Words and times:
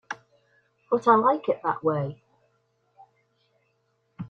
But 0.89 1.07
I 1.07 1.13
like 1.13 1.47
it 1.47 1.61
that 1.61 1.83
way. 1.83 2.23